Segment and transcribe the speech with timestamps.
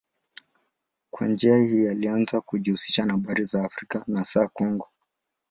[1.11, 4.89] Kwa njia hii alianza kujihusisha na habari za Afrika na hasa Kongo.